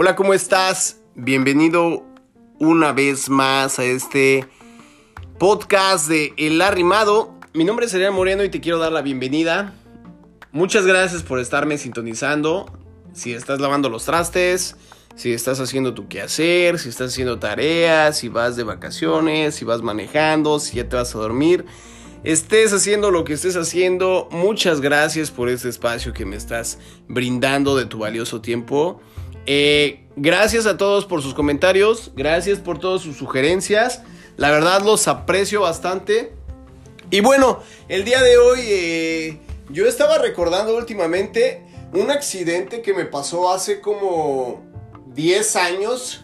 Hola, 0.00 0.14
¿cómo 0.14 0.32
estás? 0.32 1.00
Bienvenido 1.16 2.04
una 2.60 2.92
vez 2.92 3.28
más 3.28 3.80
a 3.80 3.84
este 3.84 4.46
podcast 5.40 6.06
de 6.08 6.34
El 6.36 6.62
Arrimado. 6.62 7.34
Mi 7.52 7.64
nombre 7.64 7.86
es 7.86 7.94
Adrián 7.94 8.14
Moreno 8.14 8.44
y 8.44 8.48
te 8.48 8.60
quiero 8.60 8.78
dar 8.78 8.92
la 8.92 9.02
bienvenida. 9.02 9.74
Muchas 10.52 10.86
gracias 10.86 11.24
por 11.24 11.40
estarme 11.40 11.78
sintonizando. 11.78 12.66
Si 13.12 13.34
estás 13.34 13.58
lavando 13.58 13.88
los 13.88 14.04
trastes, 14.04 14.76
si 15.16 15.32
estás 15.32 15.58
haciendo 15.58 15.94
tu 15.94 16.06
quehacer, 16.06 16.78
si 16.78 16.90
estás 16.90 17.10
haciendo 17.10 17.40
tareas, 17.40 18.18
si 18.18 18.28
vas 18.28 18.54
de 18.54 18.62
vacaciones, 18.62 19.56
si 19.56 19.64
vas 19.64 19.82
manejando, 19.82 20.60
si 20.60 20.76
ya 20.76 20.88
te 20.88 20.94
vas 20.94 21.12
a 21.16 21.18
dormir. 21.18 21.64
Estés 22.22 22.72
haciendo 22.72 23.10
lo 23.10 23.24
que 23.24 23.32
estés 23.32 23.56
haciendo, 23.56 24.28
muchas 24.30 24.80
gracias 24.80 25.32
por 25.32 25.48
este 25.48 25.68
espacio 25.68 26.12
que 26.12 26.24
me 26.24 26.36
estás 26.36 26.78
brindando 27.08 27.76
de 27.76 27.86
tu 27.86 27.98
valioso 27.98 28.40
tiempo. 28.40 29.00
Eh, 29.50 30.04
gracias 30.14 30.66
a 30.66 30.76
todos 30.76 31.06
por 31.06 31.22
sus 31.22 31.32
comentarios, 31.32 32.12
gracias 32.14 32.58
por 32.58 32.78
todas 32.78 33.00
sus 33.00 33.16
sugerencias. 33.16 34.02
La 34.36 34.50
verdad 34.50 34.82
los 34.82 35.08
aprecio 35.08 35.62
bastante. 35.62 36.34
Y 37.10 37.20
bueno, 37.20 37.62
el 37.88 38.04
día 38.04 38.22
de 38.22 38.36
hoy 38.36 38.60
eh, 38.64 39.38
yo 39.70 39.86
estaba 39.86 40.18
recordando 40.18 40.76
últimamente 40.76 41.62
un 41.94 42.10
accidente 42.10 42.82
que 42.82 42.92
me 42.92 43.06
pasó 43.06 43.50
hace 43.50 43.80
como 43.80 44.62
10 45.14 45.56
años 45.56 46.20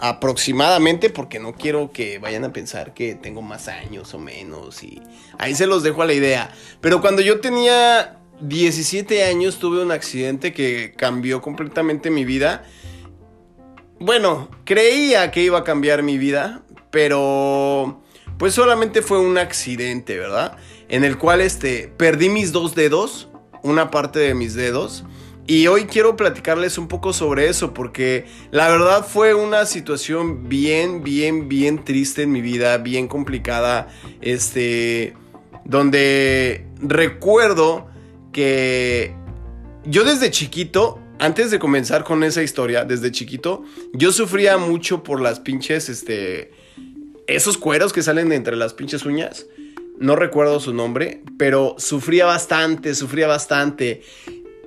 aproximadamente 0.00 1.10
porque 1.10 1.38
no 1.38 1.54
quiero 1.54 1.92
que 1.92 2.18
vayan 2.18 2.44
a 2.44 2.52
pensar 2.52 2.92
que 2.92 3.14
tengo 3.14 3.40
más 3.40 3.68
años 3.68 4.14
o 4.14 4.18
menos 4.18 4.82
y 4.82 5.00
ahí 5.38 5.54
se 5.54 5.68
los 5.68 5.84
dejo 5.84 6.02
a 6.02 6.06
la 6.06 6.12
idea. 6.12 6.50
Pero 6.80 7.00
cuando 7.00 7.22
yo 7.22 7.38
tenía 7.38 8.18
17 8.40 9.24
años 9.24 9.58
tuve 9.58 9.82
un 9.82 9.90
accidente 9.90 10.52
que 10.52 10.94
cambió 10.96 11.40
completamente 11.40 12.10
mi 12.10 12.24
vida. 12.24 12.64
Bueno, 13.98 14.48
creía 14.64 15.30
que 15.30 15.42
iba 15.42 15.58
a 15.58 15.64
cambiar 15.64 16.02
mi 16.02 16.18
vida, 16.18 16.62
pero 16.90 18.00
pues 18.38 18.54
solamente 18.54 19.02
fue 19.02 19.18
un 19.18 19.38
accidente, 19.38 20.16
¿verdad? 20.18 20.56
En 20.88 21.02
el 21.04 21.18
cual 21.18 21.40
este 21.40 21.92
perdí 21.96 22.28
mis 22.28 22.52
dos 22.52 22.74
dedos, 22.74 23.28
una 23.62 23.90
parte 23.90 24.20
de 24.20 24.34
mis 24.34 24.54
dedos. 24.54 25.04
Y 25.48 25.66
hoy 25.66 25.86
quiero 25.86 26.14
platicarles 26.14 26.76
un 26.76 26.88
poco 26.88 27.14
sobre 27.14 27.48
eso 27.48 27.72
porque 27.72 28.26
la 28.50 28.68
verdad 28.68 29.04
fue 29.04 29.34
una 29.34 29.64
situación 29.64 30.48
bien, 30.48 31.02
bien, 31.02 31.48
bien 31.48 31.84
triste 31.84 32.22
en 32.22 32.32
mi 32.32 32.42
vida, 32.42 32.76
bien 32.76 33.08
complicada, 33.08 33.88
este, 34.20 35.14
donde 35.64 36.66
recuerdo 36.80 37.87
que 38.38 39.16
yo 39.84 40.04
desde 40.04 40.30
chiquito, 40.30 41.00
antes 41.18 41.50
de 41.50 41.58
comenzar 41.58 42.04
con 42.04 42.22
esa 42.22 42.40
historia, 42.40 42.84
desde 42.84 43.10
chiquito, 43.10 43.64
yo 43.92 44.12
sufría 44.12 44.58
mucho 44.58 45.02
por 45.02 45.20
las 45.20 45.40
pinches, 45.40 45.88
este, 45.88 46.52
esos 47.26 47.58
cueros 47.58 47.92
que 47.92 48.00
salen 48.00 48.30
entre 48.30 48.54
las 48.54 48.74
pinches 48.74 49.04
uñas. 49.04 49.46
No 49.98 50.14
recuerdo 50.14 50.60
su 50.60 50.72
nombre, 50.72 51.24
pero 51.36 51.74
sufría 51.78 52.26
bastante, 52.26 52.94
sufría 52.94 53.26
bastante. 53.26 54.02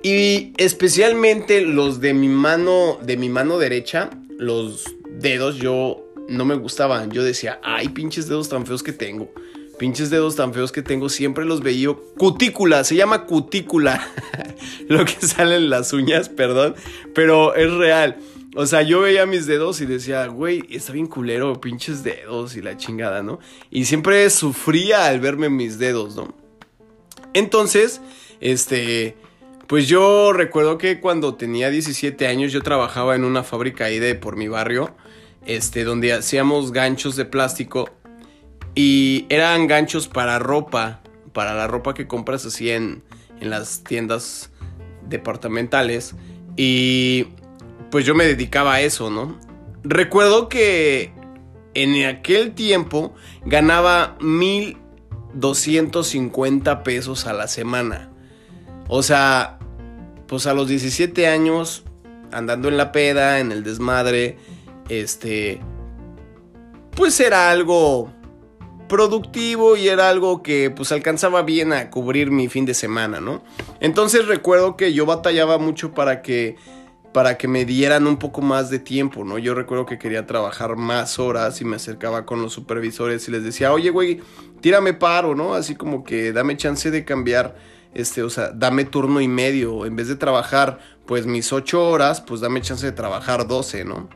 Y 0.02 0.52
especialmente 0.58 1.62
los 1.62 2.02
de 2.02 2.12
mi 2.12 2.28
mano, 2.28 2.98
de 3.02 3.16
mi 3.16 3.30
mano 3.30 3.56
derecha, 3.56 4.10
los 4.36 4.84
dedos, 5.18 5.56
yo 5.56 6.12
no 6.28 6.44
me 6.44 6.56
gustaban. 6.56 7.10
Yo 7.10 7.24
decía, 7.24 7.58
ay, 7.62 7.88
pinches 7.88 8.28
dedos 8.28 8.50
tan 8.50 8.66
feos 8.66 8.82
que 8.82 8.92
tengo. 8.92 9.32
Pinches 9.78 10.10
dedos 10.10 10.36
tan 10.36 10.52
feos 10.54 10.72
que 10.72 10.82
tengo, 10.82 11.08
siempre 11.08 11.44
los 11.44 11.62
veía. 11.62 11.94
Cutícula, 12.16 12.84
se 12.84 12.96
llama 12.96 13.26
cutícula. 13.26 14.06
Lo 14.88 15.04
que 15.04 15.26
sale 15.26 15.56
en 15.56 15.70
las 15.70 15.92
uñas, 15.92 16.28
perdón. 16.28 16.74
Pero 17.14 17.54
es 17.54 17.72
real. 17.72 18.16
O 18.54 18.66
sea, 18.66 18.82
yo 18.82 19.00
veía 19.00 19.24
mis 19.26 19.46
dedos 19.46 19.80
y 19.80 19.86
decía, 19.86 20.26
güey, 20.26 20.62
está 20.70 20.92
bien 20.92 21.06
culero, 21.06 21.60
pinches 21.60 22.04
dedos 22.04 22.54
y 22.54 22.60
la 22.62 22.76
chingada, 22.76 23.22
¿no? 23.22 23.38
Y 23.70 23.86
siempre 23.86 24.28
sufría 24.28 25.06
al 25.06 25.20
verme 25.20 25.48
mis 25.48 25.78
dedos, 25.78 26.16
¿no? 26.16 26.34
Entonces, 27.32 28.02
este 28.40 29.16
pues 29.72 29.88
yo 29.88 30.34
recuerdo 30.34 30.76
que 30.76 31.00
cuando 31.00 31.36
tenía 31.36 31.70
17 31.70 32.26
años 32.26 32.52
yo 32.52 32.60
trabajaba 32.60 33.16
en 33.16 33.24
una 33.24 33.42
fábrica 33.42 33.86
ahí 33.86 33.98
de 33.98 34.14
por 34.14 34.36
mi 34.36 34.46
barrio, 34.46 34.94
este, 35.46 35.84
donde 35.84 36.12
hacíamos 36.12 36.72
ganchos 36.72 37.16
de 37.16 37.24
plástico 37.24 37.88
y 38.74 39.26
eran 39.28 39.66
ganchos 39.66 40.08
para 40.08 40.38
ropa, 40.38 41.02
para 41.32 41.54
la 41.54 41.66
ropa 41.66 41.92
que 41.94 42.06
compras 42.06 42.46
así 42.46 42.70
en, 42.70 43.02
en 43.40 43.50
las 43.50 43.84
tiendas 43.84 44.50
departamentales 45.08 46.14
y 46.56 47.26
pues 47.90 48.06
yo 48.06 48.14
me 48.14 48.24
dedicaba 48.24 48.74
a 48.74 48.80
eso, 48.80 49.10
¿no? 49.10 49.36
Recuerdo 49.84 50.48
que 50.48 51.12
en 51.74 52.06
aquel 52.06 52.54
tiempo 52.54 53.14
ganaba 53.44 54.16
1250 54.20 56.82
pesos 56.82 57.26
a 57.26 57.32
la 57.32 57.48
semana. 57.48 58.10
O 58.88 59.02
sea, 59.02 59.58
pues 60.26 60.46
a 60.46 60.52
los 60.54 60.68
17 60.68 61.26
años, 61.26 61.84
andando 62.30 62.68
en 62.68 62.76
la 62.76 62.92
peda, 62.92 63.40
en 63.40 63.50
el 63.52 63.64
desmadre, 63.64 64.36
este, 64.88 65.60
pues 66.94 67.18
era 67.20 67.50
algo 67.50 68.12
productivo 68.88 69.76
y 69.76 69.88
era 69.88 70.08
algo 70.08 70.42
que 70.42 70.70
pues 70.70 70.92
alcanzaba 70.92 71.42
bien 71.42 71.72
a 71.72 71.90
cubrir 71.90 72.30
mi 72.30 72.48
fin 72.48 72.66
de 72.66 72.74
semana, 72.74 73.20
¿no? 73.20 73.42
Entonces 73.80 74.26
recuerdo 74.26 74.76
que 74.76 74.92
yo 74.92 75.06
batallaba 75.06 75.58
mucho 75.58 75.92
para 75.92 76.22
que 76.22 76.56
para 77.12 77.36
que 77.36 77.46
me 77.46 77.66
dieran 77.66 78.06
un 78.06 78.16
poco 78.16 78.40
más 78.40 78.70
de 78.70 78.78
tiempo, 78.78 79.22
¿no? 79.22 79.36
Yo 79.36 79.54
recuerdo 79.54 79.84
que 79.84 79.98
quería 79.98 80.26
trabajar 80.26 80.76
más 80.76 81.18
horas 81.18 81.60
y 81.60 81.64
me 81.66 81.76
acercaba 81.76 82.24
con 82.24 82.40
los 82.40 82.54
supervisores 82.54 83.28
y 83.28 83.30
les 83.32 83.44
decía, 83.44 83.70
oye, 83.72 83.90
güey, 83.90 84.22
tírame 84.62 84.94
paro, 84.94 85.34
¿no? 85.34 85.52
Así 85.52 85.74
como 85.74 86.04
que 86.04 86.32
dame 86.32 86.56
chance 86.56 86.90
de 86.90 87.04
cambiar 87.04 87.54
este, 87.94 88.22
o 88.22 88.30
sea, 88.30 88.50
dame 88.52 88.84
turno 88.84 89.20
y 89.20 89.28
medio, 89.28 89.84
en 89.84 89.96
vez 89.96 90.08
de 90.08 90.16
trabajar 90.16 90.78
pues 91.06 91.26
mis 91.26 91.52
8 91.52 91.90
horas, 91.90 92.20
pues 92.20 92.40
dame 92.40 92.62
chance 92.62 92.86
de 92.86 92.92
trabajar 92.92 93.46
12, 93.46 93.84
¿no? 93.84 94.08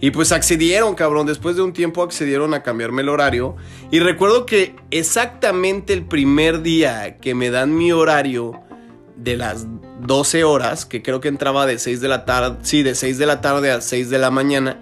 Y 0.00 0.12
pues 0.12 0.30
accedieron, 0.30 0.94
cabrón, 0.94 1.26
después 1.26 1.56
de 1.56 1.62
un 1.62 1.72
tiempo 1.72 2.02
accedieron 2.02 2.54
a 2.54 2.62
cambiarme 2.62 3.02
el 3.02 3.08
horario. 3.08 3.56
Y 3.90 3.98
recuerdo 3.98 4.46
que 4.46 4.76
exactamente 4.90 5.92
el 5.92 6.04
primer 6.04 6.62
día 6.62 7.18
que 7.18 7.34
me 7.34 7.50
dan 7.50 7.76
mi 7.76 7.90
horario 7.90 8.60
de 9.16 9.36
las 9.36 9.66
12 10.00 10.44
horas, 10.44 10.86
que 10.86 11.02
creo 11.02 11.20
que 11.20 11.28
entraba 11.28 11.66
de 11.66 11.78
6 11.78 12.00
de 12.00 12.08
la 12.08 12.24
tarde, 12.24 12.58
sí, 12.62 12.84
de 12.84 12.94
6 12.94 13.18
de 13.18 13.26
la 13.26 13.40
tarde 13.40 13.72
a 13.72 13.80
6 13.80 14.10
de 14.10 14.18
la 14.18 14.30
mañana. 14.30 14.80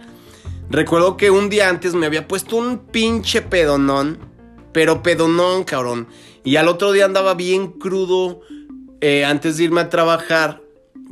Recuerdo 0.68 1.16
que 1.16 1.30
un 1.30 1.48
día 1.48 1.70
antes 1.70 1.94
me 1.94 2.06
había 2.06 2.28
puesto 2.28 2.56
un 2.56 2.78
pinche 2.78 3.40
pedonón, 3.40 4.18
pero 4.72 5.02
pedonón, 5.02 5.64
cabrón. 5.64 6.08
Y 6.44 6.56
al 6.56 6.68
otro 6.68 6.92
día 6.92 7.06
andaba 7.06 7.34
bien 7.34 7.68
crudo. 7.68 8.40
Eh, 9.00 9.24
antes 9.24 9.56
de 9.56 9.64
irme 9.64 9.82
a 9.82 9.88
trabajar, 9.90 10.62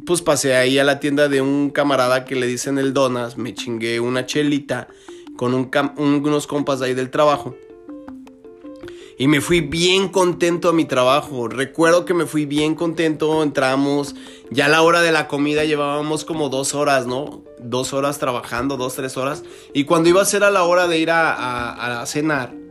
pues 0.07 0.23
pasé 0.23 0.55
ahí 0.57 0.79
a 0.79 0.85
la 0.85 1.01
tienda 1.01 1.29
de 1.29 1.41
un 1.41 1.71
camarada 1.71 2.25
que 2.25 2.37
le 2.37 2.47
dicen 2.47 2.79
el 2.79 2.93
Donas. 2.93 3.37
Me 3.37 3.55
chingué 3.55 4.01
una 4.01 4.27
chelita 4.27 4.89
con 5.37 5.71
unos 5.97 6.47
compas 6.47 6.83
ahí 6.83 6.95
del 6.95 7.11
trabajo. 7.11 7.57
Y 9.17 9.29
me 9.29 9.41
fui 9.41 9.61
bien 9.61 10.09
contento 10.09 10.69
a 10.69 10.73
mi 10.73 10.85
trabajo. 10.85 11.47
Recuerdo 11.47 12.05
que 12.05 12.15
me 12.15 12.27
fui 12.27 12.47
bien 12.47 12.75
contento. 12.75 13.43
Entramos. 13.43 14.17
Ya 14.51 14.67
a 14.67 14.69
la 14.69 14.83
hora 14.83 15.03
de 15.03 15.13
la 15.13 15.29
comida 15.29 15.65
llevábamos 15.65 16.25
como 16.25 16.49
dos 16.49 16.75
horas, 16.75 17.07
¿no? 17.07 17.43
Dos 17.61 17.93
horas 17.93 18.19
trabajando, 18.19 18.77
dos, 18.77 18.95
tres 18.97 19.17
horas. 19.17 19.45
Y 19.73 19.85
cuando 19.85 20.09
iba 20.09 20.21
a 20.21 20.25
ser 20.25 20.43
a 20.43 20.51
la 20.51 20.65
hora 20.65 20.89
de 20.89 20.99
ir 20.99 21.11
a 21.13 22.03
cenar, 22.07 22.64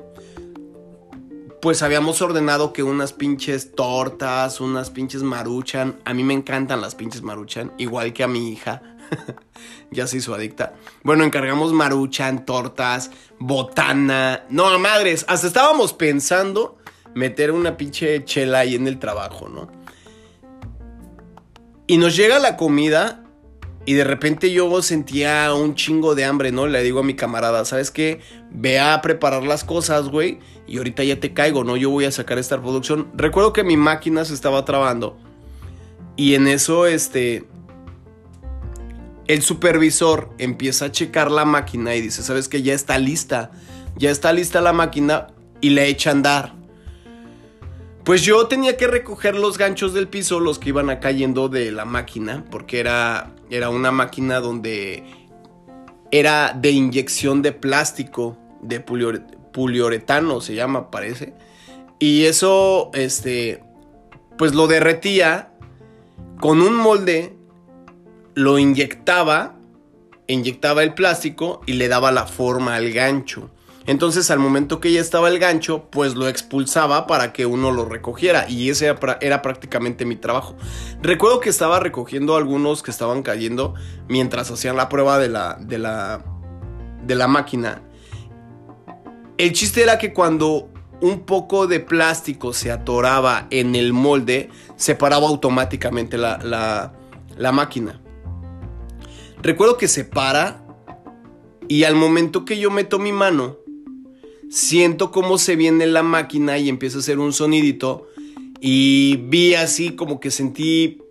pues 1.63 1.81
habíamos 1.81 2.21
ordenado 2.21 2.73
que 2.73 2.83
unas 2.83 3.13
pinches 3.13 3.73
tortas, 3.73 4.59
unas 4.59 4.89
pinches 4.89 5.23
maruchan. 5.23 5.97
A 6.03 6.13
mí 6.13 6.21
me 6.21 6.33
encantan 6.33 6.81
las 6.81 6.93
pinches 6.93 7.21
maruchan, 7.21 7.71
igual 7.77 8.11
que 8.11 8.21
a 8.21 8.27
mi 8.27 8.51
hija. 8.51 8.81
ya 9.89 10.05
se 10.05 10.17
hizo 10.17 10.35
adicta. 10.35 10.73
Bueno, 11.03 11.23
encargamos 11.23 11.71
maruchan, 11.71 12.45
tortas, 12.45 13.11
botana. 13.39 14.43
No, 14.49 14.77
madres, 14.77 15.23
hasta 15.29 15.47
estábamos 15.47 15.93
pensando 15.93 16.79
meter 17.15 17.49
una 17.51 17.77
pinche 17.77 18.25
chela 18.25 18.59
ahí 18.59 18.75
en 18.75 18.85
el 18.85 18.99
trabajo, 18.99 19.47
¿no? 19.47 19.71
Y 21.87 21.95
nos 21.95 22.17
llega 22.17 22.39
la 22.39 22.57
comida 22.57 23.22
y 23.85 23.93
de 23.93 24.03
repente 24.05 24.51
yo 24.51 24.81
sentía 24.81 25.53
un 25.53 25.75
chingo 25.75 26.15
de 26.15 26.23
hambre, 26.23 26.51
¿no? 26.51 26.67
Le 26.67 26.81
digo 26.83 27.01
a 27.01 27.03
mi 27.03 27.15
camarada, 27.15 27.65
¿sabes 27.65 27.91
qué? 27.91 28.21
Ve 28.49 28.79
a 28.79 29.01
preparar 29.01 29.43
las 29.43 29.65
cosas, 29.65 30.07
güey. 30.07 30.39
Y 30.67 30.77
ahorita 30.77 31.03
ya 31.03 31.19
te 31.19 31.33
caigo, 31.33 31.65
¿no? 31.65 31.75
Yo 31.75 31.89
voy 31.89 32.05
a 32.05 32.11
sacar 32.11 32.37
esta 32.37 32.61
producción. 32.61 33.11
Recuerdo 33.13 33.51
que 33.51 33.65
mi 33.65 33.75
máquina 33.75 34.23
se 34.23 34.33
estaba 34.33 34.63
trabando. 34.63 35.17
Y 36.15 36.35
en 36.35 36.47
eso, 36.47 36.87
este... 36.87 37.45
El 39.27 39.41
supervisor 39.41 40.29
empieza 40.37 40.85
a 40.85 40.91
checar 40.91 41.31
la 41.31 41.45
máquina 41.45 41.95
y 41.95 42.01
dice, 42.01 42.23
¿sabes 42.23 42.47
qué? 42.47 42.61
Ya 42.61 42.73
está 42.73 42.97
lista. 42.97 43.51
Ya 43.97 44.11
está 44.11 44.31
lista 44.31 44.61
la 44.61 44.73
máquina 44.73 45.27
y 45.59 45.71
le 45.71 45.87
echa 45.87 46.09
a 46.09 46.13
andar. 46.13 46.62
Pues 48.03 48.21
yo 48.21 48.47
tenía 48.47 48.75
que 48.75 48.87
recoger 48.87 49.35
los 49.35 49.57
ganchos 49.57 49.93
del 49.93 50.07
piso, 50.07 50.39
los 50.39 50.59
que 50.59 50.69
iban 50.69 50.93
cayendo 50.99 51.47
de 51.47 51.71
la 51.71 51.85
máquina, 51.85 52.43
porque 52.51 52.79
era, 52.79 53.33
era 53.49 53.69
una 53.69 53.91
máquina 53.91 54.39
donde 54.41 55.03
era 56.11 56.53
de 56.53 56.71
inyección 56.71 57.41
de 57.41 57.53
plástico, 57.53 58.37
de 58.61 58.81
poliuretano 58.81 60.41
se 60.41 60.55
llama, 60.55 60.91
parece. 60.91 61.33
Y 61.97 62.25
eso, 62.25 62.91
este, 62.93 63.63
pues 64.37 64.53
lo 64.53 64.67
derretía 64.67 65.53
con 66.41 66.61
un 66.61 66.75
molde, 66.75 67.37
lo 68.35 68.59
inyectaba, 68.59 69.55
inyectaba 70.27 70.83
el 70.83 70.93
plástico 70.93 71.61
y 71.65 71.73
le 71.73 71.87
daba 71.87 72.11
la 72.11 72.25
forma 72.25 72.75
al 72.75 72.91
gancho. 72.91 73.49
Entonces 73.85 74.31
al 74.31 74.39
momento 74.39 74.79
que 74.79 74.93
ya 74.93 75.01
estaba 75.01 75.27
el 75.27 75.39
gancho, 75.39 75.89
pues 75.89 76.15
lo 76.15 76.27
expulsaba 76.27 77.05
para 77.05 77.33
que 77.33 77.45
uno 77.45 77.71
lo 77.71 77.85
recogiera 77.85 78.49
y 78.49 78.69
ese 78.69 78.95
era, 79.19 79.41
prácticamente 79.41 80.05
mi 80.05 80.15
trabajo. 80.15 80.55
Recuerdo 81.01 81.41
que 81.41 81.49
estaba 81.49 81.79
recogiendo 81.79 82.37
algunos 82.37 82.81
que 82.81 82.91
estaban 82.91 83.23
cayendo 83.23 83.73
mientras 84.07 84.49
hacían 84.51 84.77
la 84.77 84.87
prueba 84.87 85.19
de 85.19 85.27
la, 85.27 85.57
de 85.59 85.77
la, 85.79 86.23
de 87.05 87.15
la 87.15 87.27
máquina. 87.27 87.81
El 89.37 89.51
chiste 89.51 89.83
era 89.83 89.97
que 89.97 90.13
cuando 90.13 90.69
un 91.01 91.25
poco 91.25 91.67
de 91.67 91.81
plástico 91.81 92.53
se 92.53 92.71
atoraba 92.71 93.47
en 93.49 93.75
el 93.75 93.91
molde, 93.91 94.49
se 94.77 94.95
paraba 94.95 95.27
automáticamente 95.27 96.17
la, 96.17 96.37
la, 96.37 96.93
la 97.35 97.51
máquina. 97.51 97.99
Recuerdo 99.41 99.75
que 99.75 99.89
se 99.89 100.05
para 100.05 100.63
y 101.67 101.83
al 101.83 101.95
momento 101.95 102.45
que 102.45 102.57
yo 102.57 102.71
meto 102.71 102.99
mi 102.99 103.11
mano, 103.11 103.57
siento 104.53 105.09
cómo 105.09 105.39
se 105.39 105.55
viene 105.55 105.87
la 105.87 106.03
máquina 106.03 106.59
y 106.59 106.69
empieza 106.69 106.97
a 106.97 106.99
hacer 106.99 107.17
un 107.17 107.33
sonidito. 107.33 108.07
Y 108.61 109.17
vi 109.17 109.55
así 109.55 109.95
como 109.95 110.19
que 110.19 110.29
sentí, 110.29 111.01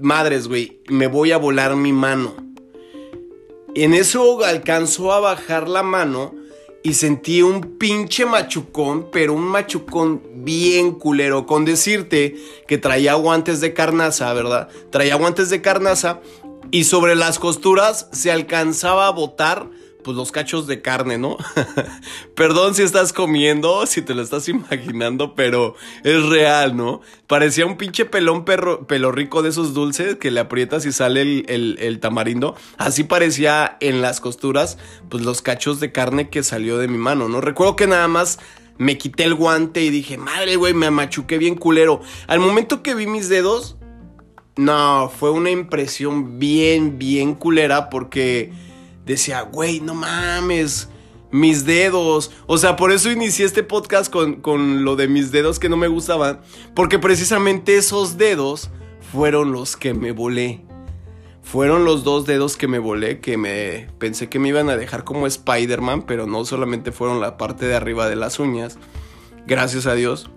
madres, 0.00 0.46
güey, 0.46 0.80
me 0.88 1.08
voy 1.08 1.32
a 1.32 1.36
volar 1.36 1.74
mi 1.74 1.92
mano. 1.92 2.36
En 3.74 3.92
eso 3.92 4.44
alcanzó 4.44 5.12
a 5.12 5.18
bajar 5.18 5.68
la 5.68 5.82
mano 5.82 6.32
y 6.84 6.94
sentí 6.94 7.42
un 7.42 7.76
pinche 7.76 8.24
machucón, 8.24 9.08
pero 9.10 9.34
un 9.34 9.42
machucón 9.42 10.22
bien 10.36 10.92
culero. 10.92 11.46
Con 11.46 11.64
decirte 11.64 12.36
que 12.68 12.78
traía 12.78 13.14
guantes 13.14 13.60
de 13.60 13.74
carnaza, 13.74 14.32
¿verdad? 14.32 14.68
Traía 14.90 15.16
guantes 15.16 15.50
de 15.50 15.60
carnaza 15.60 16.20
y 16.70 16.84
sobre 16.84 17.16
las 17.16 17.40
costuras 17.40 18.08
se 18.12 18.30
alcanzaba 18.30 19.08
a 19.08 19.10
botar 19.10 19.68
pues 20.04 20.16
los 20.16 20.30
cachos 20.30 20.68
de 20.68 20.80
carne, 20.82 21.18
¿no? 21.18 21.36
Perdón 22.36 22.74
si 22.74 22.82
estás 22.82 23.12
comiendo, 23.12 23.86
si 23.86 24.02
te 24.02 24.14
lo 24.14 24.22
estás 24.22 24.48
imaginando, 24.48 25.34
pero 25.34 25.74
es 26.04 26.22
real, 26.26 26.76
¿no? 26.76 27.00
Parecía 27.26 27.66
un 27.66 27.76
pinche 27.76 28.04
pelón 28.04 28.44
perro, 28.44 28.86
pelo 28.86 29.10
rico 29.10 29.42
de 29.42 29.48
esos 29.48 29.74
dulces 29.74 30.16
que 30.16 30.30
le 30.30 30.40
aprietas 30.40 30.86
y 30.86 30.92
sale 30.92 31.22
el, 31.22 31.76
el, 31.80 31.98
tamarindo. 31.98 32.54
Así 32.76 33.02
parecía 33.02 33.76
en 33.80 34.02
las 34.02 34.20
costuras, 34.20 34.78
pues 35.08 35.24
los 35.24 35.42
cachos 35.42 35.80
de 35.80 35.90
carne 35.90 36.28
que 36.28 36.44
salió 36.44 36.78
de 36.78 36.86
mi 36.86 36.98
mano, 36.98 37.28
¿no? 37.28 37.40
Recuerdo 37.40 37.74
que 37.74 37.86
nada 37.86 38.06
más 38.06 38.38
me 38.76 38.98
quité 38.98 39.24
el 39.24 39.34
guante 39.34 39.82
y 39.82 39.90
dije, 39.90 40.18
madre, 40.18 40.56
güey, 40.56 40.74
me 40.74 40.90
machuqué 40.90 41.38
bien 41.38 41.56
culero. 41.56 42.00
Al 42.26 42.40
momento 42.40 42.82
que 42.82 42.94
vi 42.94 43.06
mis 43.06 43.28
dedos, 43.28 43.76
no, 44.56 45.08
fue 45.08 45.30
una 45.30 45.50
impresión 45.50 46.38
bien, 46.38 46.98
bien 46.98 47.34
culera 47.34 47.90
porque 47.90 48.52
decía, 49.04 49.42
güey, 49.42 49.80
no 49.80 49.94
mames, 49.94 50.88
mis 51.30 51.64
dedos. 51.64 52.30
O 52.46 52.58
sea, 52.58 52.76
por 52.76 52.92
eso 52.92 53.10
inicié 53.10 53.44
este 53.44 53.62
podcast 53.62 54.12
con, 54.12 54.36
con 54.36 54.84
lo 54.84 54.96
de 54.96 55.08
mis 55.08 55.32
dedos 55.32 55.58
que 55.58 55.68
no 55.68 55.76
me 55.76 55.88
gustaban. 55.88 56.40
Porque 56.74 56.98
precisamente 56.98 57.76
esos 57.76 58.16
dedos 58.16 58.70
fueron 59.12 59.52
los 59.52 59.76
que 59.76 59.94
me 59.94 60.12
volé. 60.12 60.64
Fueron 61.42 61.84
los 61.84 62.04
dos 62.04 62.24
dedos 62.24 62.56
que 62.56 62.68
me 62.68 62.78
volé, 62.78 63.20
que 63.20 63.36
me 63.36 63.88
pensé 63.98 64.28
que 64.28 64.38
me 64.38 64.48
iban 64.48 64.70
a 64.70 64.76
dejar 64.76 65.04
como 65.04 65.26
Spider-Man, 65.26 66.02
pero 66.02 66.26
no 66.26 66.44
solamente 66.46 66.90
fueron 66.90 67.20
la 67.20 67.36
parte 67.36 67.66
de 67.66 67.74
arriba 67.74 68.08
de 68.08 68.16
las 68.16 68.38
uñas. 68.38 68.78
Gracias 69.46 69.86
a 69.86 69.94
Dios. 69.94 70.30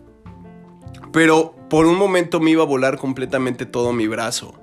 Pero 1.14 1.56
por 1.70 1.86
un 1.86 1.98
momento 1.98 2.40
me 2.40 2.52
iba 2.52 2.64
a 2.64 2.68
volar 2.68 2.98
completamente 2.98 3.66
todo 3.66 3.94
mi 3.94 4.08
brazo. 4.08 4.54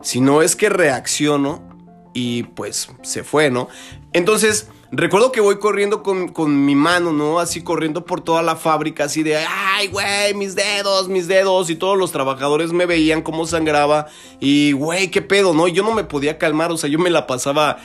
Si 0.00 0.20
no 0.20 0.42
es 0.42 0.54
que 0.54 0.68
reacciono, 0.68 1.73
y 2.14 2.44
pues 2.44 2.88
se 3.02 3.24
fue, 3.24 3.50
¿no? 3.50 3.68
Entonces, 4.12 4.68
recuerdo 4.92 5.32
que 5.32 5.40
voy 5.40 5.58
corriendo 5.58 6.02
con, 6.02 6.64
mi 6.64 6.76
mano, 6.76 7.12
¿no? 7.12 7.40
Así 7.40 7.62
corriendo 7.62 8.06
por 8.06 8.20
toda 8.22 8.42
la 8.42 8.56
fábrica, 8.56 9.04
así 9.04 9.24
de, 9.24 9.36
ay, 9.36 9.88
güey, 9.88 10.32
mis 10.34 10.54
dedos, 10.54 11.08
mis 11.08 11.26
dedos. 11.26 11.68
Y 11.68 11.74
todos 11.76 11.98
los 11.98 12.12
trabajadores 12.12 12.72
me 12.72 12.86
veían 12.86 13.22
cómo 13.22 13.46
sangraba. 13.46 14.06
Y, 14.40 14.72
güey, 14.72 15.10
qué 15.10 15.20
pedo, 15.20 15.52
¿no? 15.52 15.66
Yo 15.68 15.82
no 15.82 15.92
me 15.92 16.04
podía 16.04 16.38
calmar, 16.38 16.70
o 16.70 16.76
sea, 16.76 16.88
yo 16.88 17.00
me 17.00 17.10
la 17.10 17.26
pasaba 17.26 17.78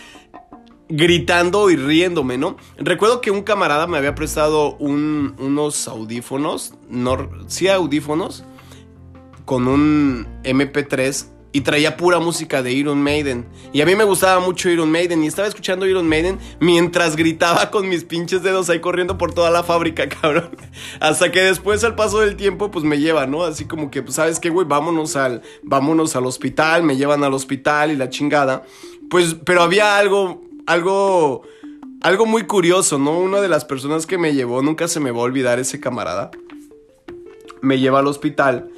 gritando 0.88 1.70
y 1.72 1.76
riéndome, 1.76 2.38
¿no? 2.38 2.58
Recuerdo 2.78 3.22
que 3.22 3.32
un 3.32 3.42
camarada 3.42 3.88
me 3.88 3.98
había 3.98 4.16
prestado 4.16 4.76
unos 4.78 5.88
audífonos, 5.88 6.74
no, 6.90 7.30
sí 7.48 7.68
audífonos, 7.68 8.44
con 9.46 9.68
un 9.68 10.28
MP3 10.44 11.39
y 11.52 11.62
traía 11.62 11.98
pura 11.98 12.20
música 12.20 12.62
de 12.62 12.72
Iron 12.74 13.02
Maiden. 13.02 13.48
Y 13.74 13.82
a 13.82 13.86
mí 13.86 13.96
me 13.96 14.04
gustaba 14.04 14.40
mucho 14.40 14.70
Iron 14.70 14.92
Maiden 14.92 15.24
y 15.24 15.28
estaba 15.28 15.48
escuchando 15.48 15.88
Iron 15.88 16.08
Maiden 16.08 16.38
mientras 16.60 17.16
gritaba 17.16 17.72
con 17.72 17.90
mis 17.90 18.04
pinches 18.04 18.44
dedos 18.44 18.70
ahí 18.70 18.80
corriendo 18.80 19.18
por 19.18 19.34
toda 19.34 19.50
la 19.50 19.64
fábrica, 19.64 20.08
cabrón. 20.22 20.52
Hasta 21.00 21.32
que 21.32 21.42
después 21.42 21.84
al 21.84 21.96
paso 21.96 22.20
del 22.20 22.36
tiempo 22.36 22.70
pues 22.70 22.86
me 22.86 23.00
lleva, 23.00 23.26
¿no? 23.26 23.44
Así 23.44 23.66
como 23.66 23.90
que, 23.90 24.04
pues, 24.04 24.16
¿sabes 24.16 24.40
qué, 24.40 24.50
güey? 24.50 24.68
Vámonos 24.68 25.16
al, 25.16 25.42
vámonos 25.64 26.16
al 26.16 26.26
hospital, 26.26 26.84
me 26.84 26.98
llevan 26.98 27.24
al 27.24 27.34
hospital 27.34 27.92
y 27.92 27.96
la 27.96 28.10
chingada. 28.10 28.64
Pues, 29.10 29.36
pero 29.44 29.64
había 29.64 29.98
algo, 29.98 30.44
algo, 30.68 31.42
algo 32.02 32.26
muy 32.28 32.44
curioso, 32.44 33.00
¿no? 33.00 33.18
Una 33.18 33.42
de 33.42 33.50
las 33.50 33.66
personas 33.66 34.06
que 34.06 34.20
me 34.20 34.36
llevó, 34.36 34.62
nunca 34.62 34.88
se 34.88 35.00
me 35.00 35.10
va 35.10 35.20
a 35.20 35.24
olvidar 35.24 35.58
ese 35.58 35.80
camarada. 35.80 36.30
Me 37.62 37.80
lleva 37.80 38.00
al 38.00 38.08
hospital 38.08 38.70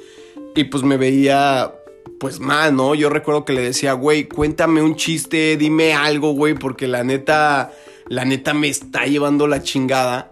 y 0.56 0.64
pues 0.64 0.82
me 0.82 0.96
veía 0.96 1.72
pues 2.18 2.40
mal, 2.40 2.76
¿no? 2.76 2.94
Yo 2.94 3.08
recuerdo 3.08 3.44
que 3.44 3.52
le 3.52 3.62
decía, 3.62 3.94
güey, 3.94 4.28
cuéntame 4.28 4.82
un 4.82 4.96
chiste, 4.96 5.56
dime 5.56 5.94
algo, 5.94 6.32
güey, 6.32 6.54
porque 6.54 6.86
la 6.86 7.02
neta, 7.04 7.72
la 8.08 8.24
neta 8.24 8.54
me 8.54 8.68
está 8.68 9.06
llevando 9.06 9.46
la 9.46 9.62
chingada. 9.62 10.28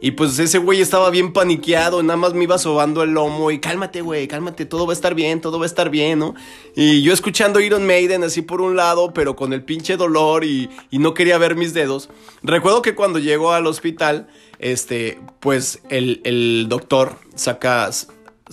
Y 0.00 0.10
pues 0.10 0.38
ese 0.38 0.58
güey 0.58 0.82
estaba 0.82 1.08
bien 1.08 1.32
paniqueado, 1.32 2.02
nada 2.02 2.18
más 2.18 2.34
me 2.34 2.44
iba 2.44 2.58
sobando 2.58 3.02
el 3.02 3.12
lomo 3.12 3.50
y 3.50 3.58
cálmate, 3.58 4.02
güey, 4.02 4.28
cálmate, 4.28 4.66
todo 4.66 4.86
va 4.86 4.92
a 4.92 4.96
estar 4.96 5.14
bien, 5.14 5.40
todo 5.40 5.58
va 5.58 5.64
a 5.64 5.66
estar 5.66 5.88
bien, 5.88 6.18
¿no? 6.18 6.34
Y 6.76 7.00
yo 7.00 7.14
escuchando 7.14 7.58
Iron 7.58 7.86
Maiden 7.86 8.22
así 8.22 8.42
por 8.42 8.60
un 8.60 8.76
lado, 8.76 9.14
pero 9.14 9.34
con 9.34 9.54
el 9.54 9.64
pinche 9.64 9.96
dolor 9.96 10.44
y, 10.44 10.68
y 10.90 10.98
no 10.98 11.14
quería 11.14 11.38
ver 11.38 11.56
mis 11.56 11.72
dedos. 11.72 12.10
Recuerdo 12.42 12.82
que 12.82 12.94
cuando 12.94 13.18
llego 13.18 13.52
al 13.52 13.66
hospital, 13.66 14.28
este, 14.58 15.18
pues 15.40 15.80
el, 15.88 16.20
el 16.24 16.66
doctor 16.68 17.16
saca, 17.34 17.90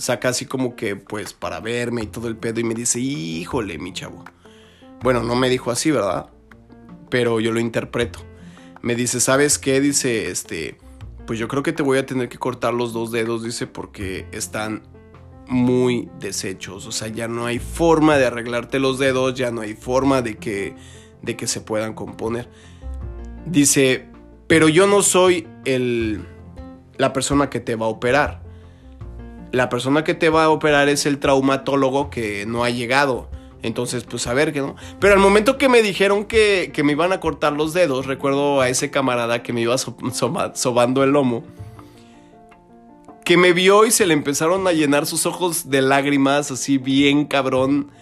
saca 0.02 0.30
así 0.30 0.46
como 0.46 0.74
que, 0.74 0.96
pues, 0.96 1.32
para 1.32 1.60
verme 1.60 2.02
y 2.02 2.06
todo 2.06 2.26
el 2.26 2.36
pedo 2.36 2.58
y 2.58 2.64
me 2.64 2.74
dice, 2.74 2.98
híjole, 2.98 3.78
mi 3.78 3.92
chavo. 3.92 4.24
Bueno, 5.00 5.22
no 5.22 5.36
me 5.36 5.48
dijo 5.48 5.70
así, 5.70 5.92
¿verdad? 5.92 6.28
Pero 7.08 7.38
yo 7.38 7.52
lo 7.52 7.60
interpreto. 7.60 8.18
Me 8.80 8.96
dice, 8.96 9.20
¿sabes 9.20 9.60
qué? 9.60 9.80
Dice, 9.80 10.28
este, 10.28 10.76
pues 11.24 11.38
yo 11.38 11.46
creo 11.46 11.62
que 11.62 11.72
te 11.72 11.84
voy 11.84 11.98
a 11.98 12.06
tener 12.06 12.28
que 12.28 12.36
cortar 12.36 12.74
los 12.74 12.92
dos 12.92 13.12
dedos, 13.12 13.44
dice, 13.44 13.68
porque 13.68 14.26
están 14.32 14.82
muy 15.46 16.10
deshechos. 16.18 16.84
O 16.86 16.90
sea, 16.90 17.06
ya 17.06 17.28
no 17.28 17.46
hay 17.46 17.60
forma 17.60 18.18
de 18.18 18.26
arreglarte 18.26 18.80
los 18.80 18.98
dedos, 18.98 19.34
ya 19.34 19.52
no 19.52 19.60
hay 19.60 19.74
forma 19.74 20.20
de 20.20 20.36
que, 20.36 20.74
de 21.22 21.36
que 21.36 21.46
se 21.46 21.60
puedan 21.60 21.94
componer. 21.94 22.48
Dice, 23.46 24.08
pero 24.48 24.68
yo 24.68 24.88
no 24.88 25.00
soy 25.02 25.46
el, 25.64 26.26
la 26.96 27.12
persona 27.12 27.48
que 27.50 27.60
te 27.60 27.76
va 27.76 27.86
a 27.86 27.88
operar 27.88 28.41
la 29.52 29.68
persona 29.68 30.02
que 30.02 30.14
te 30.14 30.30
va 30.30 30.44
a 30.44 30.50
operar 30.50 30.88
es 30.88 31.06
el 31.06 31.18
traumatólogo 31.18 32.10
que 32.10 32.46
no 32.46 32.64
ha 32.64 32.70
llegado. 32.70 33.28
Entonces, 33.62 34.04
pues 34.04 34.26
a 34.26 34.34
ver 34.34 34.52
qué 34.52 34.60
no. 34.60 34.74
Pero 34.98 35.14
al 35.14 35.20
momento 35.20 35.56
que 35.56 35.68
me 35.68 35.82
dijeron 35.82 36.24
que, 36.24 36.72
me 36.82 36.92
iban 36.92 37.12
a 37.12 37.20
cortar 37.20 37.52
los 37.52 37.72
dedos, 37.72 38.06
recuerdo 38.06 38.60
a 38.60 38.68
ese 38.68 38.90
camarada 38.90 39.42
que 39.42 39.52
me 39.52 39.60
iba 39.60 39.76
sobando 39.78 41.04
el 41.04 41.10
lomo, 41.10 41.44
que 43.24 43.36
me 43.36 43.52
vio 43.52 43.86
y 43.86 43.92
se 43.92 44.06
le 44.06 44.14
empezaron 44.14 44.66
a 44.66 44.72
llenar 44.72 45.06
sus 45.06 45.26
ojos 45.26 45.70
de 45.70 45.82
lágrimas, 45.82 46.50
así 46.50 46.78
bien 46.78 47.26
cabrón. 47.26 47.92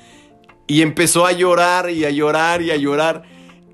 Y 0.66 0.83
empezó 0.83 1.26
a 1.26 1.33
llorar 1.33 1.90
y 1.90 2.04
a 2.04 2.11
llorar 2.11 2.62
y 2.62 2.71
a 2.71 2.76
llorar. 2.76 3.25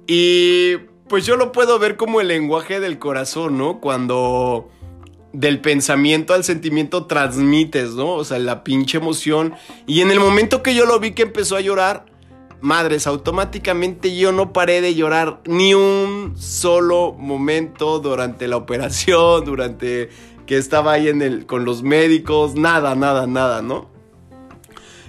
Y 0.06 0.76
pues 1.08 1.24
yo 1.24 1.36
lo 1.36 1.52
puedo 1.52 1.78
ver 1.78 1.96
como 1.96 2.20
el 2.20 2.28
lenguaje 2.28 2.80
del 2.80 2.98
corazón, 2.98 3.58
¿no? 3.58 3.80
Cuando 3.80 4.70
del 5.36 5.60
pensamiento 5.60 6.32
al 6.32 6.44
sentimiento 6.44 7.04
transmites, 7.04 7.90
¿no? 7.90 8.12
O 8.12 8.24
sea, 8.24 8.38
la 8.38 8.64
pinche 8.64 8.96
emoción. 8.96 9.54
Y 9.86 10.00
en 10.00 10.10
el 10.10 10.18
momento 10.18 10.62
que 10.62 10.74
yo 10.74 10.86
lo 10.86 10.98
vi 10.98 11.12
que 11.12 11.24
empezó 11.24 11.56
a 11.56 11.60
llorar, 11.60 12.06
madres, 12.62 13.06
automáticamente 13.06 14.16
yo 14.16 14.32
no 14.32 14.54
paré 14.54 14.80
de 14.80 14.94
llorar 14.94 15.40
ni 15.44 15.74
un 15.74 16.34
solo 16.38 17.12
momento 17.12 17.98
durante 17.98 18.48
la 18.48 18.56
operación, 18.56 19.44
durante 19.44 20.08
que 20.46 20.56
estaba 20.56 20.92
ahí 20.92 21.08
en 21.08 21.20
el, 21.20 21.44
con 21.44 21.66
los 21.66 21.82
médicos, 21.82 22.54
nada, 22.54 22.94
nada, 22.94 23.26
nada, 23.26 23.60
¿no? 23.60 23.90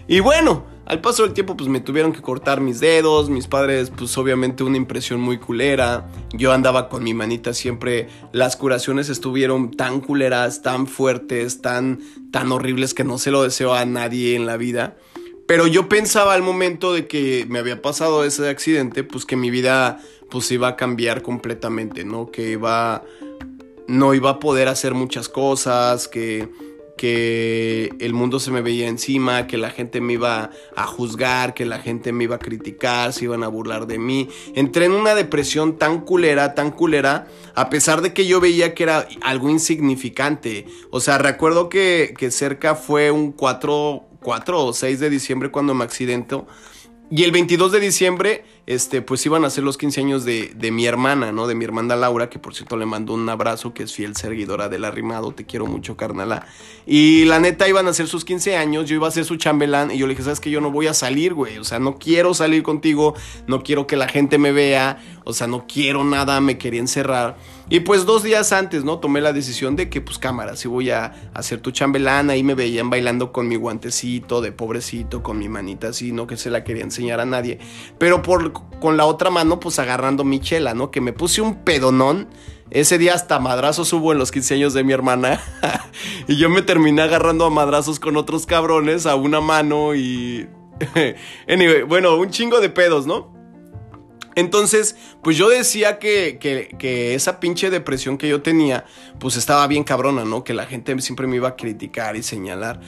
Y 0.09 0.19
bueno, 0.19 0.65
al 0.87 1.01
paso 1.01 1.23
del 1.23 1.33
tiempo 1.33 1.57
pues 1.57 1.69
me 1.69 1.81
tuvieron 1.81 2.13
que 2.13 2.21
cortar 2.21 2.61
mis 2.61 2.79
dedos, 2.79 3.29
mis 3.29 3.47
padres 3.47 3.91
pues 3.95 4.17
obviamente 4.17 4.63
una 4.63 4.77
impresión 4.77 5.19
muy 5.19 5.37
culera, 5.37 6.09
yo 6.31 6.53
andaba 6.53 6.87
con 6.87 7.03
mi 7.03 7.13
manita 7.13 7.53
siempre, 7.53 8.07
las 8.31 8.55
curaciones 8.55 9.09
estuvieron 9.09 9.71
tan 9.71 9.99
culeras, 9.99 10.61
tan 10.61 10.87
fuertes, 10.87 11.61
tan, 11.61 11.99
tan 12.31 12.53
horribles 12.53 12.93
que 12.93 13.03
no 13.03 13.17
se 13.17 13.31
lo 13.31 13.43
deseo 13.43 13.73
a 13.73 13.85
nadie 13.85 14.35
en 14.35 14.45
la 14.45 14.55
vida. 14.55 14.95
Pero 15.45 15.67
yo 15.67 15.89
pensaba 15.89 16.33
al 16.33 16.41
momento 16.41 16.93
de 16.93 17.07
que 17.07 17.45
me 17.49 17.59
había 17.59 17.81
pasado 17.81 18.23
ese 18.23 18.47
accidente, 18.49 19.03
pues 19.03 19.25
que 19.25 19.35
mi 19.35 19.49
vida 19.49 19.99
pues 20.29 20.49
iba 20.51 20.69
a 20.69 20.75
cambiar 20.77 21.21
completamente, 21.21 22.05
¿no? 22.05 22.31
Que 22.31 22.51
iba 22.51 23.03
no 23.87 24.13
iba 24.13 24.31
a 24.31 24.39
poder 24.39 24.67
hacer 24.67 24.93
muchas 24.93 25.29
cosas, 25.29 26.07
que 26.07 26.49
que 26.97 27.93
el 27.99 28.13
mundo 28.13 28.39
se 28.39 28.51
me 28.51 28.61
veía 28.61 28.87
encima, 28.87 29.47
que 29.47 29.57
la 29.57 29.69
gente 29.69 30.01
me 30.01 30.13
iba 30.13 30.49
a 30.75 30.85
juzgar, 30.85 31.53
que 31.53 31.65
la 31.65 31.79
gente 31.79 32.11
me 32.11 32.25
iba 32.25 32.35
a 32.35 32.39
criticar, 32.39 33.13
se 33.13 33.25
iban 33.25 33.43
a 33.43 33.47
burlar 33.47 33.87
de 33.87 33.99
mí. 33.99 34.27
Entré 34.55 34.85
en 34.85 34.91
una 34.91 35.15
depresión 35.15 35.77
tan 35.77 36.01
culera, 36.01 36.55
tan 36.55 36.71
culera, 36.71 37.27
a 37.55 37.69
pesar 37.69 38.01
de 38.01 38.11
que 38.11 38.25
yo 38.25 38.41
veía 38.41 38.73
que 38.73 38.83
era 38.83 39.07
algo 39.21 39.49
insignificante. 39.49 40.65
O 40.89 40.99
sea, 40.99 41.17
recuerdo 41.17 41.69
que, 41.69 42.13
que 42.17 42.31
cerca 42.31 42.75
fue 42.75 43.11
un 43.11 43.31
4, 43.31 44.03
4 44.21 44.65
o 44.65 44.73
6 44.73 44.99
de 44.99 45.09
diciembre 45.09 45.51
cuando 45.51 45.73
me 45.73 45.83
accidento. 45.83 46.47
Y 47.09 47.23
el 47.23 47.31
22 47.31 47.71
de 47.71 47.79
diciembre, 47.79 48.43
este, 48.65 49.01
pues 49.01 49.25
iban 49.25 49.45
a 49.45 49.49
ser 49.49 49.63
los 49.63 49.77
15 49.77 50.01
años 50.01 50.25
de, 50.25 50.51
de, 50.53 50.71
mi 50.71 50.85
hermana, 50.85 51.31
¿no? 51.31 51.47
De 51.47 51.55
mi 51.55 51.63
hermana 51.63 51.95
Laura, 51.95 52.29
que 52.29 52.37
por 52.37 52.53
cierto 52.53 52.75
le 52.75 52.85
mando 52.85 53.13
un 53.13 53.29
abrazo, 53.29 53.73
que 53.73 53.83
es 53.83 53.93
fiel 53.93 54.17
seguidora 54.17 54.67
del 54.67 54.83
arrimado, 54.83 55.31
te 55.31 55.45
quiero 55.45 55.67
mucho, 55.67 55.95
carnala. 55.95 56.45
Y 56.85 57.23
la 57.23 57.39
neta 57.39 57.69
iban 57.69 57.87
a 57.87 57.93
ser 57.93 58.07
sus 58.07 58.25
15 58.25 58.57
años, 58.57 58.89
yo 58.89 58.95
iba 58.95 59.07
a 59.07 59.11
ser 59.11 59.23
su 59.23 59.37
chambelán, 59.37 59.89
y 59.91 59.97
yo 59.97 60.05
le 60.05 60.13
dije, 60.13 60.23
¿sabes 60.23 60.41
que 60.41 60.51
Yo 60.51 60.59
no 60.59 60.69
voy 60.69 60.87
a 60.87 60.93
salir, 60.93 61.33
güey, 61.33 61.57
o 61.59 61.63
sea, 61.63 61.79
no 61.79 61.97
quiero 61.97 62.33
salir 62.33 62.61
contigo, 62.61 63.15
no 63.47 63.63
quiero 63.63 63.87
que 63.87 63.95
la 63.95 64.09
gente 64.09 64.37
me 64.37 64.51
vea, 64.51 65.01
o 65.23 65.31
sea, 65.31 65.47
no 65.47 65.65
quiero 65.65 66.03
nada, 66.03 66.41
me 66.41 66.57
quería 66.57 66.81
encerrar. 66.81 67.37
Y 67.69 67.81
pues 67.81 68.05
dos 68.05 68.23
días 68.23 68.53
antes, 68.53 68.85
¿no? 68.85 68.99
Tomé 68.99 69.19
la 69.19 69.33
decisión 69.33 69.75
de 69.75 69.89
que, 69.89 69.99
pues 69.99 70.17
cámara, 70.17 70.55
si 70.55 70.69
voy 70.69 70.89
a 70.89 71.29
hacer 71.33 71.59
tu 71.59 71.71
chambelán, 71.71 72.29
ahí 72.29 72.41
me 72.41 72.55
veían 72.55 72.89
bailando 72.89 73.33
con 73.33 73.49
mi 73.49 73.57
guantecito 73.57 74.39
de 74.39 74.53
pobrecito, 74.53 75.21
con 75.21 75.37
mi 75.37 75.49
manita 75.49 75.89
así, 75.89 76.13
¿no? 76.13 76.27
Que 76.27 76.37
se 76.37 76.49
la 76.49 76.63
quería 76.63 76.83
enseñar 76.83 77.19
a 77.19 77.25
nadie. 77.25 77.59
Pero 77.97 78.21
por, 78.21 78.53
con 78.79 78.95
la 78.95 79.05
otra 79.05 79.31
mano, 79.31 79.59
pues 79.59 79.79
agarrando 79.79 80.23
mi 80.23 80.39
chela, 80.39 80.73
¿no? 80.73 80.91
Que 80.91 81.01
me 81.01 81.11
puse 81.11 81.41
un 81.41 81.55
pedonón. 81.65 82.29
Ese 82.69 82.97
día 82.97 83.13
hasta 83.13 83.37
madrazos 83.39 83.91
hubo 83.91 84.13
en 84.13 84.17
los 84.17 84.31
15 84.31 84.53
años 84.55 84.73
de 84.73 84.85
mi 84.85 84.93
hermana. 84.93 85.41
y 86.27 86.37
yo 86.37 86.49
me 86.49 86.61
terminé 86.61 87.01
agarrando 87.01 87.43
a 87.43 87.49
madrazos 87.49 87.99
con 87.99 88.15
otros 88.15 88.45
cabrones 88.45 89.05
a 89.05 89.15
una 89.15 89.41
mano 89.41 89.93
y... 89.93 90.47
anyway, 91.49 91.81
bueno, 91.81 92.15
un 92.15 92.29
chingo 92.29 92.61
de 92.61 92.69
pedos, 92.69 93.07
¿no? 93.07 93.36
Entonces, 94.37 94.95
pues 95.23 95.35
yo 95.35 95.49
decía 95.49 95.97
que, 95.97 96.37
que, 96.37 97.15
esa 97.15 97.39
pinche 97.39 97.71
depresión 97.71 98.19
que 98.19 98.29
yo 98.29 98.43
tenía, 98.43 98.85
pues 99.19 99.35
estaba 99.35 99.65
bien 99.65 99.83
cabrona, 99.83 100.25
¿no? 100.25 100.43
Que 100.43 100.53
la 100.53 100.67
gente 100.67 100.95
siempre 101.01 101.25
me 101.25 101.37
iba 101.37 101.47
a 101.47 101.55
criticar 101.55 102.15
y 102.15 102.21
señalar. 102.21 102.79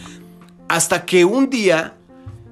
Hasta 0.67 1.07
que 1.07 1.25
un 1.25 1.49
día 1.49 1.95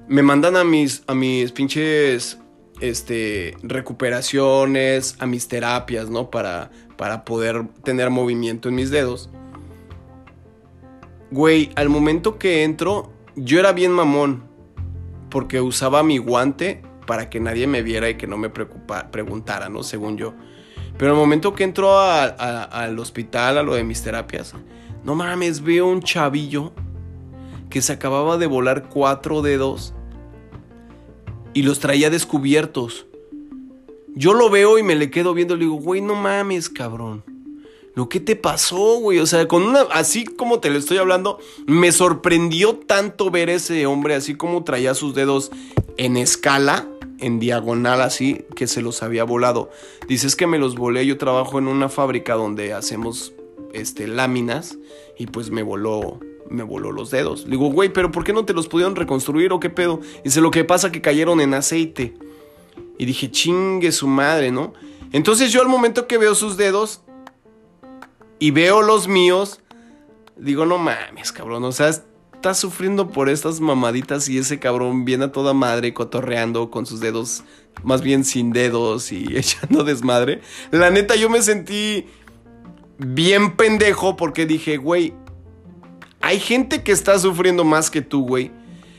me 0.08 0.24
mandan 0.24 0.56
a 0.56 0.64
mis, 0.64 1.04
a 1.06 1.14
mis 1.14 1.52
pinches 1.52 2.38
este, 2.80 3.56
recuperaciones, 3.62 5.14
a 5.20 5.26
mis 5.26 5.46
terapias, 5.46 6.10
¿no? 6.10 6.28
Para, 6.28 6.72
para 6.96 7.24
poder 7.24 7.68
tener 7.84 8.10
movimiento 8.10 8.68
en 8.68 8.74
mis 8.74 8.90
dedos. 8.90 9.30
Güey, 11.30 11.70
al 11.76 11.88
momento 11.88 12.36
que 12.36 12.64
entro, 12.64 13.12
yo 13.36 13.60
era 13.60 13.70
bien 13.70 13.92
mamón. 13.92 14.42
Porque 15.30 15.60
usaba 15.60 16.02
mi 16.02 16.18
guante 16.18 16.82
para 17.08 17.30
que 17.30 17.40
nadie 17.40 17.66
me 17.66 17.82
viera 17.82 18.10
y 18.10 18.16
que 18.16 18.26
no 18.26 18.36
me 18.36 18.50
preguntara, 18.50 19.70
¿no? 19.70 19.82
Según 19.82 20.18
yo. 20.18 20.34
Pero 20.98 21.12
el 21.12 21.16
momento 21.16 21.54
que 21.54 21.64
entro 21.64 21.98
al 21.98 22.98
hospital, 22.98 23.56
a 23.56 23.62
lo 23.62 23.74
de 23.74 23.82
mis 23.82 24.02
terapias, 24.02 24.52
no 25.04 25.14
mames, 25.14 25.62
veo 25.62 25.86
un 25.86 26.02
chavillo 26.02 26.74
que 27.70 27.80
se 27.80 27.94
acababa 27.94 28.36
de 28.36 28.46
volar 28.46 28.90
cuatro 28.90 29.40
dedos 29.40 29.94
y 31.54 31.62
los 31.62 31.78
traía 31.80 32.10
descubiertos. 32.10 33.06
Yo 34.14 34.34
lo 34.34 34.50
veo 34.50 34.76
y 34.76 34.82
me 34.82 34.94
le 34.94 35.10
quedo 35.10 35.32
viendo 35.32 35.56
le 35.56 35.64
digo, 35.64 35.76
güey, 35.76 36.02
no 36.02 36.14
mames, 36.14 36.68
cabrón. 36.68 37.24
Lo 37.94 38.10
que 38.10 38.20
te 38.20 38.36
pasó, 38.36 38.98
güey. 39.00 39.18
O 39.18 39.26
sea, 39.26 39.48
con 39.48 39.62
una. 39.62 39.80
Así 39.92 40.26
como 40.26 40.60
te 40.60 40.68
lo 40.68 40.78
estoy 40.78 40.98
hablando, 40.98 41.38
me 41.66 41.90
sorprendió 41.90 42.76
tanto 42.76 43.30
ver 43.30 43.48
ese 43.48 43.86
hombre, 43.86 44.14
así 44.14 44.34
como 44.34 44.62
traía 44.62 44.92
sus 44.94 45.14
dedos 45.14 45.50
en 45.96 46.18
escala 46.18 46.86
en 47.18 47.38
diagonal 47.38 48.00
así 48.00 48.44
que 48.54 48.66
se 48.66 48.82
los 48.82 49.02
había 49.02 49.24
volado. 49.24 49.70
Dices 50.08 50.36
que 50.36 50.46
me 50.46 50.58
los 50.58 50.76
volé, 50.76 51.06
yo 51.06 51.18
trabajo 51.18 51.58
en 51.58 51.68
una 51.68 51.88
fábrica 51.88 52.34
donde 52.34 52.72
hacemos 52.72 53.32
este, 53.72 54.06
láminas 54.06 54.78
y 55.18 55.26
pues 55.26 55.50
me 55.50 55.62
voló, 55.62 56.20
me 56.48 56.62
voló 56.62 56.92
los 56.92 57.10
dedos. 57.10 57.44
Le 57.44 57.52
digo, 57.52 57.70
güey, 57.70 57.92
pero 57.92 58.10
¿por 58.10 58.24
qué 58.24 58.32
no 58.32 58.44
te 58.44 58.54
los 58.54 58.68
pudieron 58.68 58.96
reconstruir 58.96 59.52
o 59.52 59.60
qué 59.60 59.70
pedo? 59.70 60.00
Dice, 60.24 60.40
lo 60.40 60.50
que 60.50 60.64
pasa 60.64 60.92
que 60.92 61.00
cayeron 61.00 61.40
en 61.40 61.54
aceite. 61.54 62.14
Y 62.98 63.04
dije, 63.04 63.30
chingue 63.30 63.92
su 63.92 64.08
madre, 64.08 64.50
¿no? 64.50 64.72
Entonces 65.12 65.52
yo 65.52 65.62
al 65.62 65.68
momento 65.68 66.06
que 66.06 66.18
veo 66.18 66.34
sus 66.34 66.56
dedos 66.56 67.02
y 68.38 68.50
veo 68.50 68.82
los 68.82 69.08
míos, 69.08 69.60
digo, 70.36 70.66
no 70.66 70.78
mames, 70.78 71.32
cabrón, 71.32 71.64
o 71.64 71.72
sea, 71.72 71.90
está 72.38 72.54
sufriendo 72.54 73.10
por 73.10 73.28
estas 73.28 73.58
mamaditas 73.58 74.28
y 74.28 74.38
ese 74.38 74.60
cabrón 74.60 75.04
viene 75.04 75.24
a 75.24 75.32
toda 75.32 75.54
madre 75.54 75.92
cotorreando 75.92 76.70
con 76.70 76.86
sus 76.86 77.00
dedos, 77.00 77.42
más 77.82 78.00
bien 78.00 78.24
sin 78.24 78.52
dedos 78.52 79.10
y 79.10 79.26
echando 79.36 79.82
desmadre. 79.82 80.40
La 80.70 80.88
neta, 80.90 81.16
yo 81.16 81.28
me 81.28 81.42
sentí 81.42 82.06
bien 82.96 83.56
pendejo 83.56 84.16
porque 84.16 84.46
dije, 84.46 84.76
güey, 84.76 85.14
hay 86.20 86.38
gente 86.38 86.84
que 86.84 86.92
está 86.92 87.18
sufriendo 87.18 87.64
más 87.64 87.90
que 87.90 88.02
tú, 88.02 88.24
güey. 88.24 88.52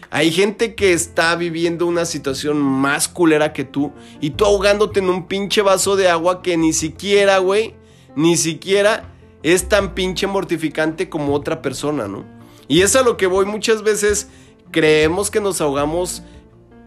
Hay 0.10 0.31
gente 0.31 0.75
que 0.75 0.91
está 0.91 1.34
viviendo 1.38 1.86
una 1.86 2.03
situación 2.03 2.58
más 2.58 3.08
culera 3.08 3.53
que 3.53 3.63
tú 3.63 3.93
y 4.19 4.31
tú 4.31 4.43
ahogándote 4.43 5.00
en 5.00 5.10
un 5.10 5.27
pinche 5.27 5.62
vaso 5.62 5.96
de 5.96 6.10
agua 6.10 6.41
que 6.41 6.58
ni 6.58 6.74
siquiera, 6.74 7.38
güey, 7.38 7.74
ni 8.17 8.36
siquiera 8.36 9.13
es 9.43 9.69
tan 9.69 9.96
pinche 9.96 10.27
mortificante 10.27 11.08
como 11.08 11.34
otra 11.34 11.62
persona, 11.62 12.10
¿no? 12.10 12.38
Y 12.69 12.83
es 12.83 12.95
a 12.95 13.01
lo 13.01 13.17
que 13.17 13.27
voy 13.27 13.45
muchas 13.45 13.83
veces. 13.83 14.29
Creemos 14.71 15.31
que 15.31 15.41
nos 15.41 15.59
ahogamos 15.59 16.23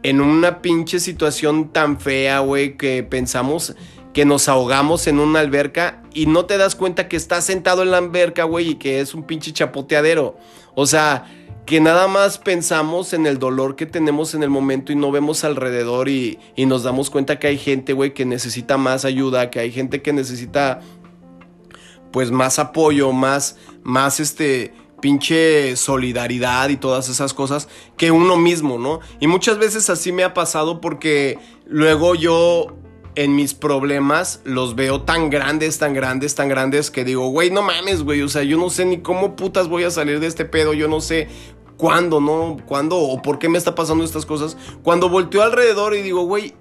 en 0.05 0.21
una 0.21 0.63
pinche 0.63 1.01
situación 1.01 1.71
tan 1.71 2.01
fea, 2.01 2.39
güey, 2.39 2.77
que 2.79 3.03
pensamos 3.03 3.75
que 4.15 4.25
nos 4.25 4.49
ahogamos 4.49 5.07
en 5.09 5.19
una 5.19 5.41
alberca 5.41 6.03
y 6.15 6.27
no 6.27 6.45
te 6.45 6.57
das 6.57 6.77
cuenta 6.77 7.09
que 7.09 7.17
estás 7.17 7.45
sentado 7.45 7.83
en 7.83 7.91
la 7.91 7.99
alberca, 7.99 8.45
güey, 8.45 8.71
y 8.71 8.75
que 8.77 9.01
es 9.01 9.13
un 9.13 9.25
pinche 9.25 9.53
chapoteadero. 9.53 10.37
O 10.75 10.87
sea, 10.87 11.27
que 11.67 11.81
nada 11.81 12.07
más 12.07 12.39
pensamos 12.39 13.13
en 13.13 13.27
el 13.27 13.39
dolor 13.39 13.75
que 13.75 13.87
tenemos 13.87 14.35
en 14.35 14.45
el 14.45 14.51
momento 14.51 14.93
y 14.93 14.97
no 14.97 15.11
vemos 15.11 15.43
alrededor 15.43 16.09
y, 16.09 16.39
y 16.55 16.67
nos 16.67 16.85
damos 16.85 17.11
cuenta 17.11 17.39
que 17.39 17.49
hay 17.49 17.59
gente, 17.59 17.93
güey, 17.93 18.15
que 18.15 18.25
necesita 18.25 18.77
más 18.77 19.05
ayuda, 19.05 19.51
que 19.51 19.59
hay 19.59 19.73
gente 19.73 20.01
que 20.03 20.13
necesita, 20.13 20.81
pues, 22.13 22.31
más 22.31 22.59
apoyo, 22.59 23.13
más, 23.13 23.57
más, 23.83 24.21
este, 24.21 24.75
pinche 25.03 25.77
solidaridad 25.77 26.71
y 26.71 26.79
todas 26.79 27.11
esas 27.11 27.35
cosas 27.35 27.69
que 27.99 28.11
uno 28.11 28.39
mismo, 28.39 28.79
¿no? 28.79 29.01
Y 29.21 29.27
muchas 29.27 29.59
veces 29.59 29.91
así 29.91 30.13
me 30.13 30.25
ha 30.25 30.33
pasado 30.33 30.81
porque 30.81 31.39
luego 31.67 32.15
yo 32.15 32.69
en 33.15 33.37
mis 33.37 33.53
problemas 33.53 34.41
los 34.45 34.75
veo 34.75 35.03
tan 35.03 35.29
grandes, 35.29 35.79
tan 35.79 35.93
grandes, 35.93 36.35
tan 36.35 36.49
grandes 36.49 36.91
que 36.91 37.05
digo, 37.05 37.29
güey, 37.29 37.51
no 37.51 37.61
mames, 37.61 38.03
güey, 38.05 38.23
o 38.23 38.29
sea, 38.29 38.43
yo 38.43 38.57
no 38.57 38.71
sé 38.71 38.87
ni 38.87 39.03
cómo 39.03 39.37
putas 39.37 39.69
voy 39.69 39.85
a 39.85 39.91
salir 39.91 40.21
de 40.21 40.27
este 40.27 40.47
pedo, 40.47 40.73
yo 40.73 40.89
no 40.89 41.03
sé 41.03 41.29
cuándo, 41.77 42.21
¿no? 42.21 42.57
¿Cuándo 42.65 42.97
o 42.97 43.21
por 43.21 43.39
qué 43.39 43.49
me 43.49 43.59
está 43.59 43.75
pasando 43.75 44.05
estas 44.05 44.25
cosas? 44.25 44.57
Cuando 44.83 45.11
volteo 45.11 45.43
alrededor 45.43 45.95
y 45.95 46.03
digo, 46.03 46.23
güey, 46.23 46.55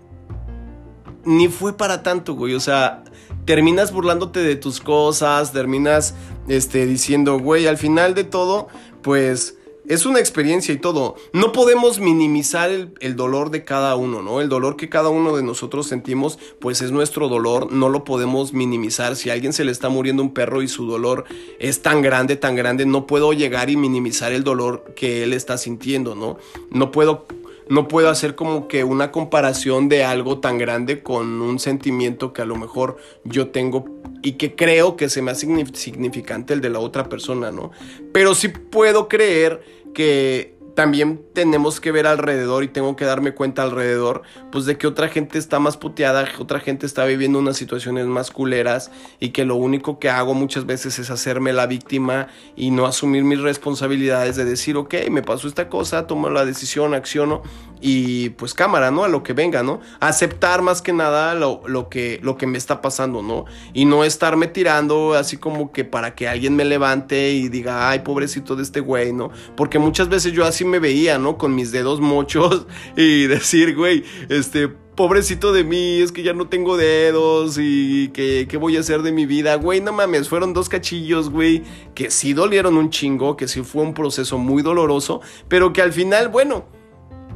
ni 1.23 1.47
fue 1.47 1.77
para 1.77 2.03
tanto, 2.03 2.33
güey, 2.33 2.55
o 2.55 2.59
sea, 2.59 3.03
terminas 3.45 3.91
burlándote 3.91 4.41
de 4.41 4.55
tus 4.55 4.79
cosas, 4.79 5.53
terminas 5.53 6.15
este, 6.47 6.85
diciendo, 6.85 7.39
güey, 7.39 7.67
al 7.67 7.77
final 7.77 8.13
de 8.13 8.23
todo, 8.23 8.67
pues 9.01 9.57
es 9.87 10.05
una 10.05 10.19
experiencia 10.19 10.73
y 10.73 10.77
todo. 10.77 11.15
No 11.33 11.51
podemos 11.51 11.99
minimizar 11.99 12.69
el, 12.69 12.93
el, 12.99 13.15
dolor 13.15 13.49
de 13.49 13.63
cada 13.65 13.95
uno, 13.95 14.21
¿no? 14.21 14.39
El 14.39 14.47
dolor 14.47 14.77
que 14.77 14.89
cada 14.89 15.09
uno 15.09 15.35
de 15.35 15.43
nosotros 15.43 15.87
sentimos, 15.87 16.39
pues 16.59 16.81
es 16.81 16.91
nuestro 16.91 17.27
dolor, 17.27 17.71
no 17.71 17.89
lo 17.89 18.03
podemos 18.03 18.53
minimizar. 18.53 19.15
Si 19.15 19.29
a 19.29 19.33
alguien 19.33 19.53
se 19.53 19.65
le 19.65 19.71
está 19.71 19.89
muriendo 19.89 20.23
un 20.23 20.33
perro 20.33 20.61
y 20.61 20.67
su 20.67 20.85
dolor 20.85 21.25
es 21.59 21.81
tan 21.81 22.01
grande, 22.01 22.35
tan 22.35 22.55
grande, 22.55 22.85
no 22.85 23.07
puedo 23.07 23.33
llegar 23.33 23.69
y 23.69 23.75
minimizar 23.75 24.31
el 24.31 24.43
dolor 24.43 24.93
que 24.95 25.23
él 25.23 25.33
está 25.33 25.57
sintiendo, 25.57 26.15
¿no? 26.15 26.37
No 26.69 26.91
puedo 26.91 27.25
no 27.71 27.87
puedo 27.87 28.09
hacer 28.09 28.35
como 28.35 28.67
que 28.67 28.83
una 28.83 29.13
comparación 29.13 29.87
de 29.87 30.03
algo 30.03 30.39
tan 30.39 30.57
grande 30.57 31.01
con 31.01 31.41
un 31.41 31.57
sentimiento 31.57 32.33
que 32.33 32.41
a 32.41 32.45
lo 32.45 32.57
mejor 32.57 32.97
yo 33.23 33.47
tengo 33.51 33.85
y 34.21 34.33
que 34.33 34.55
creo 34.55 34.97
que 34.97 35.07
se 35.07 35.21
me 35.21 35.31
hace 35.31 35.47
significante 35.71 36.53
el 36.53 36.59
de 36.59 36.69
la 36.69 36.79
otra 36.79 37.07
persona, 37.07 37.49
¿no? 37.49 37.71
Pero 38.11 38.35
sí 38.35 38.49
puedo 38.49 39.07
creer 39.07 39.61
que 39.93 40.57
también 40.75 41.21
tenemos 41.33 41.79
que 41.79 41.91
ver 41.91 42.07
alrededor 42.07 42.63
y 42.63 42.67
tengo 42.67 42.95
que 42.95 43.05
darme 43.05 43.33
cuenta 43.33 43.63
alrededor, 43.63 44.21
pues 44.51 44.65
de 44.65 44.77
que 44.77 44.87
otra 44.87 45.09
gente 45.09 45.37
está 45.37 45.59
más 45.59 45.77
puteada, 45.77 46.25
otra 46.39 46.59
gente 46.59 46.85
está 46.85 47.05
viviendo 47.05 47.39
unas 47.39 47.57
situaciones 47.57 48.05
más 48.05 48.31
culeras 48.31 48.91
y 49.19 49.29
que 49.29 49.45
lo 49.45 49.55
único 49.55 49.99
que 49.99 50.09
hago 50.09 50.33
muchas 50.33 50.65
veces 50.65 50.99
es 50.99 51.09
hacerme 51.09 51.53
la 51.53 51.67
víctima 51.67 52.27
y 52.55 52.71
no 52.71 52.85
asumir 52.85 53.23
mis 53.23 53.41
responsabilidades 53.41 54.35
de 54.35 54.45
decir, 54.45 54.77
ok, 54.77 54.95
me 55.09 55.21
pasó 55.21 55.47
esta 55.47 55.69
cosa, 55.69 56.07
tomo 56.07 56.29
la 56.29 56.45
decisión, 56.45 56.93
acciono 56.93 57.41
y 57.81 58.29
pues 58.31 58.53
cámara, 58.53 58.91
¿no? 58.91 59.03
A 59.03 59.09
lo 59.09 59.23
que 59.23 59.33
venga, 59.33 59.63
¿no? 59.63 59.81
Aceptar 59.99 60.61
más 60.61 60.81
que 60.81 60.93
nada 60.93 61.33
lo, 61.33 61.63
lo, 61.65 61.89
que, 61.89 62.19
lo 62.21 62.37
que 62.37 62.45
me 62.45 62.57
está 62.57 62.79
pasando, 62.79 63.23
¿no? 63.23 63.45
Y 63.73 63.85
no 63.85 64.03
estarme 64.03 64.47
tirando 64.47 65.15
así 65.15 65.37
como 65.37 65.71
que 65.71 65.83
para 65.83 66.13
que 66.13 66.27
alguien 66.27 66.55
me 66.55 66.63
levante 66.63 67.31
y 67.31 67.49
diga, 67.49 67.89
ay, 67.89 67.99
pobrecito 67.99 68.55
de 68.55 68.63
este 68.63 68.79
güey, 68.79 69.11
¿no? 69.13 69.31
Porque 69.57 69.79
muchas 69.79 70.09
veces 70.09 70.31
yo 70.33 70.45
así 70.45 70.60
me 70.65 70.79
veía, 70.79 71.17
¿no? 71.17 71.37
Con 71.37 71.55
mis 71.55 71.71
dedos 71.71 71.99
mochos 71.99 72.65
y 72.97 73.27
decir, 73.27 73.75
güey, 73.75 74.03
este, 74.29 74.67
pobrecito 74.95 75.53
de 75.53 75.63
mí, 75.63 76.01
es 76.01 76.11
que 76.11 76.23
ya 76.23 76.33
no 76.33 76.47
tengo 76.47 76.77
dedos 76.77 77.57
y 77.59 78.09
que, 78.09 78.47
qué 78.49 78.57
voy 78.57 78.77
a 78.77 78.81
hacer 78.81 79.01
de 79.01 79.11
mi 79.11 79.25
vida, 79.25 79.55
güey, 79.55 79.81
no 79.81 79.93
mames, 79.93 80.29
fueron 80.29 80.53
dos 80.53 80.69
cachillos, 80.69 81.29
güey, 81.29 81.63
que 81.95 82.11
sí 82.11 82.33
dolieron 82.33 82.77
un 82.77 82.89
chingo, 82.89 83.37
que 83.37 83.47
sí 83.47 83.63
fue 83.63 83.83
un 83.83 83.93
proceso 83.93 84.37
muy 84.37 84.61
doloroso, 84.61 85.21
pero 85.47 85.73
que 85.73 85.81
al 85.81 85.93
final, 85.93 86.29
bueno, 86.29 86.65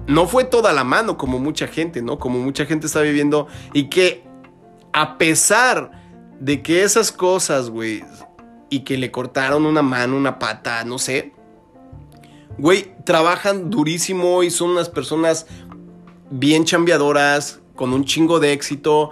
no 0.07 0.27
fue 0.27 0.43
toda 0.43 0.73
la 0.73 0.83
mano 0.83 1.17
como 1.17 1.39
mucha 1.39 1.67
gente, 1.67 2.01
¿no? 2.01 2.19
Como 2.19 2.39
mucha 2.39 2.65
gente 2.65 2.87
está 2.87 3.01
viviendo 3.01 3.47
y 3.73 3.89
que 3.89 4.23
a 4.93 5.17
pesar 5.17 5.91
de 6.39 6.61
que 6.61 6.83
esas 6.83 7.11
cosas, 7.11 7.69
güey, 7.69 8.03
y 8.69 8.81
que 8.81 8.97
le 8.97 9.11
cortaron 9.11 9.65
una 9.65 9.81
mano, 9.81 10.17
una 10.17 10.39
pata, 10.39 10.83
no 10.83 10.99
sé, 10.99 11.33
güey, 12.57 12.93
trabajan 13.05 13.69
durísimo 13.69 14.43
y 14.43 14.51
son 14.51 14.71
unas 14.71 14.89
personas 14.89 15.47
bien 16.29 16.65
chambeadoras, 16.65 17.61
con 17.75 17.93
un 17.93 18.05
chingo 18.05 18.39
de 18.39 18.53
éxito 18.53 19.11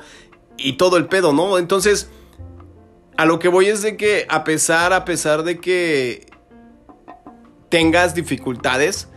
y 0.58 0.74
todo 0.74 0.98
el 0.98 1.08
pedo, 1.08 1.34
¿no? 1.34 1.58
Entonces, 1.58 2.10
a 3.18 3.26
lo 3.26 3.40
que 3.40 3.48
voy 3.48 3.68
es 3.68 3.82
de 3.82 3.98
que 3.98 4.26
a 4.30 4.44
pesar, 4.44 4.94
a 4.94 5.06
pesar 5.06 5.44
de 5.44 5.60
que 5.60 6.26
tengas 7.70 8.16
dificultades, 8.16 9.10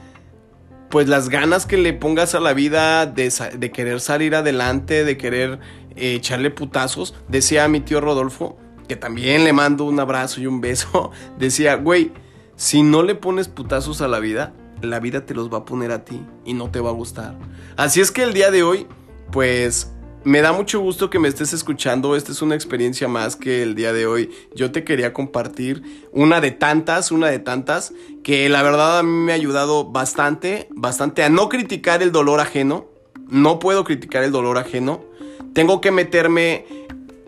pues 0.91 1.09
las 1.09 1.29
ganas 1.29 1.67
que 1.67 1.77
le 1.77 1.93
pongas 1.93 2.35
a 2.35 2.41
la 2.41 2.53
vida 2.53 3.07
de, 3.07 3.31
querer 3.73 4.01
salir 4.01 4.35
adelante, 4.35 5.05
de 5.05 5.17
querer 5.17 5.59
eh, 5.97 6.15
echarle 6.15 6.51
putazos, 6.51 7.15
decía 7.29 7.69
mi 7.69 7.81
tío 7.81 8.01
Rodolfo, 8.01 8.57
que 8.89 8.97
también 8.97 9.45
le 9.45 9.53
mando 9.53 9.85
un 9.85 9.99
abrazo 9.99 10.41
y 10.41 10.47
un 10.47 10.61
beso, 10.61 11.11
decía, 11.39 11.77
güey, 11.77 12.13
si 12.57 12.83
no 12.83 13.03
le 13.03 13.15
pones 13.15 13.49
putazos 13.49 14.01
a 14.01 14.09
la 14.09 14.19
vida, 14.19 14.55
la 14.83 15.01
vida 15.01 15.25
te 15.25 15.35
los 15.35 15.53
va 15.53 15.59
a 15.59 15.65
poner 15.65 15.93
a 15.93 16.05
ti 16.05 16.21
y 16.45 16.55
no 16.55 16.71
te 16.71 16.81
va 16.81 16.91
a 16.91 16.95
gustar. 16.95 17.37
Así 17.77 18.01
es 18.01 18.11
que 18.11 18.23
el 18.23 18.33
día 18.33 18.51
de 18.51 18.63
hoy, 18.63 18.87
pues 19.31 19.93
me 20.25 20.41
da 20.41 20.53
mucho 20.53 20.81
gusto 20.81 21.09
que 21.09 21.19
me 21.19 21.29
estés 21.29 21.53
escuchando. 21.53 22.17
Esta 22.17 22.33
es 22.33 22.43
una 22.43 22.55
experiencia 22.55 23.09
más 23.09 23.37
que 23.37 23.63
el 23.63 23.75
día 23.75 23.93
de 23.93 24.07
hoy 24.07 24.31
yo 24.55 24.73
te 24.73 24.85
quería 24.85 25.13
compartir. 25.13 26.09
Una 26.13 26.41
de 26.41 26.51
tantas, 26.51 27.13
una 27.13 27.29
de 27.29 27.39
tantas, 27.39 27.93
que 28.25 28.49
la 28.49 28.63
verdad 28.63 28.99
a 28.99 29.03
mí 29.03 29.11
me 29.11 29.33
ha 29.33 29.37
ayudado 29.37 29.85
bastante, 29.85 30.69
bastante 30.73 31.23
a 31.23 31.29
no 31.29 31.49
criticar 31.49 32.03
el 32.03 32.11
dolor 32.11 32.41
ajeno. 32.41 32.87
No 33.29 33.59
puedo 33.59 33.85
criticar 33.85 34.25
el 34.25 34.33
dolor 34.33 34.59
ajeno. 34.59 35.05
Tengo 35.53 35.81
que 35.81 35.91
meterme 35.91 36.67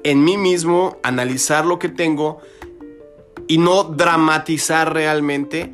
en 0.02 0.24
mí 0.24 0.36
mismo, 0.36 0.98
analizar 1.02 1.66
lo 1.66 1.78
que 1.78 1.88
tengo 1.88 2.40
y 3.48 3.58
no 3.58 3.84
dramatizar 3.84 4.92
realmente 4.92 5.72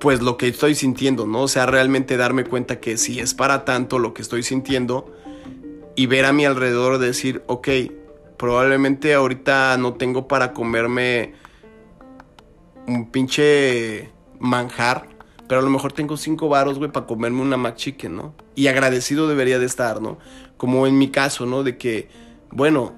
pues 0.00 0.20
lo 0.20 0.36
que 0.36 0.48
estoy 0.48 0.74
sintiendo, 0.74 1.26
¿no? 1.26 1.42
O 1.42 1.48
sea, 1.48 1.66
realmente 1.66 2.16
darme 2.16 2.44
cuenta 2.44 2.80
que 2.80 2.96
si 2.96 3.20
es 3.20 3.34
para 3.34 3.64
tanto 3.64 3.98
lo 3.98 4.12
que 4.12 4.22
estoy 4.22 4.42
sintiendo, 4.42 5.10
y 5.96 6.06
ver 6.06 6.26
a 6.26 6.32
mi 6.32 6.44
alrededor 6.44 6.98
decir, 6.98 7.42
ok, 7.46 7.68
probablemente 8.36 9.14
ahorita 9.14 9.76
no 9.78 9.94
tengo 9.94 10.28
para 10.28 10.52
comerme 10.52 11.32
un 12.86 13.10
pinche 13.10 14.10
manjar, 14.38 15.08
pero 15.48 15.60
a 15.60 15.64
lo 15.64 15.70
mejor 15.70 15.92
tengo 15.92 16.18
cinco 16.18 16.48
varos, 16.48 16.78
güey, 16.78 16.92
para 16.92 17.06
comerme 17.06 17.40
una 17.40 17.56
McChicken, 17.56 18.14
¿no? 18.14 18.34
Y 18.54 18.66
agradecido 18.66 19.26
debería 19.26 19.58
de 19.58 19.66
estar, 19.66 20.02
¿no? 20.02 20.18
Como 20.58 20.86
en 20.86 20.98
mi 20.98 21.08
caso, 21.08 21.46
¿no? 21.46 21.62
De 21.62 21.78
que, 21.78 22.08
bueno, 22.50 22.94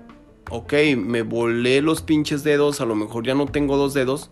ok, 0.50 0.72
me 0.96 1.22
volé 1.22 1.80
los 1.82 2.02
pinches 2.02 2.44
dedos, 2.44 2.80
a 2.80 2.86
lo 2.86 2.94
mejor 2.94 3.26
ya 3.26 3.34
no 3.34 3.46
tengo 3.46 3.76
dos 3.76 3.94
dedos, 3.94 4.30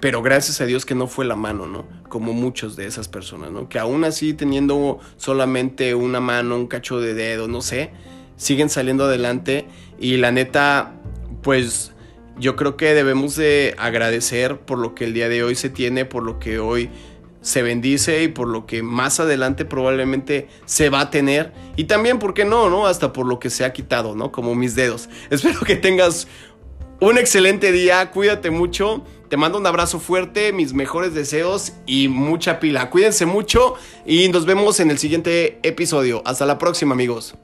pero 0.00 0.22
gracias 0.22 0.60
a 0.60 0.66
Dios 0.66 0.86
que 0.86 0.94
no 0.94 1.06
fue 1.06 1.24
la 1.24 1.36
mano, 1.36 1.66
¿no? 1.66 1.86
Como 2.08 2.32
muchos 2.32 2.76
de 2.76 2.86
esas 2.86 3.08
personas, 3.08 3.50
¿no? 3.50 3.68
Que 3.68 3.78
aún 3.78 4.04
así 4.04 4.32
teniendo 4.32 4.98
solamente 5.16 5.94
una 5.94 6.20
mano, 6.20 6.56
un 6.56 6.66
cacho 6.66 7.00
de 7.00 7.14
dedo, 7.14 7.48
no 7.48 7.60
sé, 7.60 7.90
siguen 8.36 8.70
saliendo 8.70 9.04
adelante 9.04 9.66
y 9.98 10.16
la 10.16 10.32
neta, 10.32 10.94
pues 11.42 11.92
yo 12.38 12.56
creo 12.56 12.76
que 12.78 12.94
debemos 12.94 13.36
de 13.36 13.74
agradecer 13.78 14.60
por 14.60 14.78
lo 14.78 14.94
que 14.94 15.04
el 15.04 15.12
día 15.12 15.28
de 15.28 15.44
hoy 15.44 15.54
se 15.54 15.68
tiene, 15.68 16.06
por 16.06 16.22
lo 16.22 16.38
que 16.38 16.58
hoy 16.58 16.88
se 17.40 17.62
bendice 17.62 18.22
y 18.22 18.28
por 18.28 18.48
lo 18.48 18.66
que 18.66 18.82
más 18.82 19.20
adelante 19.20 19.64
probablemente 19.64 20.48
se 20.66 20.90
va 20.90 21.00
a 21.00 21.10
tener 21.10 21.52
y 21.76 21.84
también, 21.84 22.18
¿por 22.18 22.34
qué 22.34 22.44
no? 22.44 22.68
¿no? 22.68 22.86
Hasta 22.86 23.12
por 23.12 23.26
lo 23.26 23.38
que 23.38 23.50
se 23.50 23.64
ha 23.64 23.72
quitado, 23.72 24.14
¿no? 24.14 24.32
Como 24.32 24.54
mis 24.54 24.74
dedos. 24.74 25.08
Espero 25.30 25.60
que 25.60 25.76
tengas 25.76 26.28
un 27.00 27.16
excelente 27.18 27.72
día, 27.72 28.10
cuídate 28.10 28.50
mucho. 28.50 29.04
Te 29.28 29.36
mando 29.36 29.58
un 29.58 29.66
abrazo 29.66 30.00
fuerte, 30.00 30.52
mis 30.52 30.74
mejores 30.74 31.14
deseos 31.14 31.72
y 31.86 32.08
mucha 32.08 32.58
pila. 32.58 32.90
Cuídense 32.90 33.26
mucho 33.26 33.74
y 34.04 34.28
nos 34.28 34.44
vemos 34.44 34.80
en 34.80 34.90
el 34.90 34.98
siguiente 34.98 35.60
episodio. 35.62 36.20
Hasta 36.26 36.46
la 36.46 36.58
próxima 36.58 36.94
amigos. 36.94 37.36